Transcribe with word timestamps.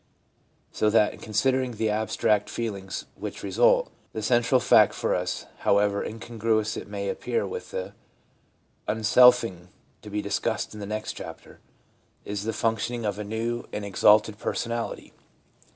So 0.71 0.89
that, 0.89 1.13
in 1.13 1.19
considering 1.19 1.73
the 1.73 1.91
abstract 1.91 2.49
feelings 2.49 3.05
which 3.13 3.43
result, 3.43 3.91
the 4.13 4.23
central 4.23 4.59
fact 4.59 4.95
for 4.95 5.13
us 5.13 5.45
(however 5.59 6.03
incongruous 6.03 6.75
it 6.75 6.87
may 6.87 7.07
appear 7.07 7.45
with 7.45 7.69
the 7.69 7.93
'unselfing,' 8.87 9.67
to 10.01 10.09
be 10.09 10.19
discussed 10.23 10.73
in 10.73 10.79
the 10.79 10.87
next 10.87 11.13
chapter) 11.13 11.59
118 12.25 12.33
FEELING 12.33 12.33
FOLLOWING 12.33 12.33
CONVERSION 12.33 12.33
119 12.33 12.33
is 12.33 12.43
the 12.45 12.53
functioning 12.53 13.05
of 13.05 13.19
a 13.19 13.23
new 13.23 13.65
and 13.71 13.85
exalted 13.85 14.39
personality. 14.39 15.13